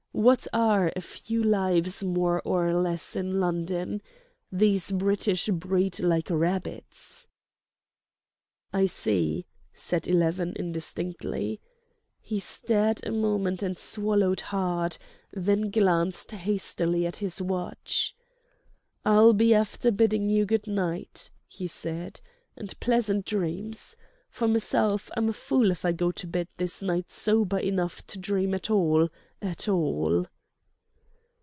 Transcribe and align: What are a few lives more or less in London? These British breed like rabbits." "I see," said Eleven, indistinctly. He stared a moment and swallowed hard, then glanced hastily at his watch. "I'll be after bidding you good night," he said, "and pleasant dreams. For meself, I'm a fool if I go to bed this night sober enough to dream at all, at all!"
What 0.13 0.45
are 0.53 0.91
a 0.95 1.01
few 1.01 1.41
lives 1.41 2.03
more 2.03 2.41
or 2.43 2.73
less 2.73 3.15
in 3.15 3.39
London? 3.39 4.03
These 4.51 4.91
British 4.91 5.47
breed 5.47 5.99
like 5.99 6.29
rabbits." 6.29 7.27
"I 8.73 8.85
see," 8.85 9.47
said 9.73 10.07
Eleven, 10.07 10.53
indistinctly. 10.57 11.59
He 12.19 12.39
stared 12.39 12.99
a 13.03 13.11
moment 13.11 13.63
and 13.63 13.79
swallowed 13.79 14.41
hard, 14.41 14.97
then 15.31 15.71
glanced 15.71 16.31
hastily 16.31 17.07
at 17.07 17.15
his 17.15 17.41
watch. 17.41 18.13
"I'll 19.03 19.33
be 19.33 19.55
after 19.55 19.89
bidding 19.89 20.29
you 20.29 20.45
good 20.45 20.67
night," 20.67 21.31
he 21.47 21.65
said, 21.65 22.21
"and 22.55 22.77
pleasant 22.81 23.25
dreams. 23.25 23.95
For 24.29 24.47
meself, 24.47 25.09
I'm 25.17 25.27
a 25.29 25.33
fool 25.33 25.71
if 25.71 25.83
I 25.83 25.91
go 25.91 26.11
to 26.11 26.27
bed 26.27 26.47
this 26.55 26.81
night 26.81 27.09
sober 27.09 27.57
enough 27.57 28.05
to 28.07 28.19
dream 28.19 28.53
at 28.53 28.69
all, 28.69 29.09
at 29.41 29.67
all!" 29.67 30.25